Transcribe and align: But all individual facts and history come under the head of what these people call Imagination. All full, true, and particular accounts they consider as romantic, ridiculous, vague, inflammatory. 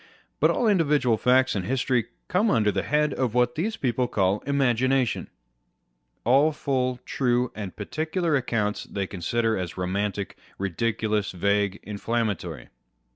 But 0.39 0.49
all 0.49 0.67
individual 0.67 1.15
facts 1.15 1.53
and 1.53 1.63
history 1.63 2.05
come 2.27 2.49
under 2.49 2.71
the 2.71 2.81
head 2.81 3.13
of 3.13 3.35
what 3.35 3.53
these 3.53 3.77
people 3.77 4.07
call 4.07 4.39
Imagination. 4.47 5.29
All 6.23 6.51
full, 6.51 6.97
true, 7.05 7.51
and 7.53 7.75
particular 7.75 8.35
accounts 8.35 8.85
they 8.85 9.05
consider 9.05 9.55
as 9.55 9.77
romantic, 9.77 10.35
ridiculous, 10.57 11.31
vague, 11.31 11.79
inflammatory. 11.83 12.69